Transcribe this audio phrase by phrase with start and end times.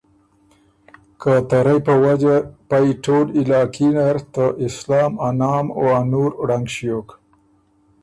[1.21, 2.35] ته که رئ په وجه
[2.69, 7.09] پئ ټول علاقي نر ته اسلام ا نام او ا نُور ړنګ ݭیوک۔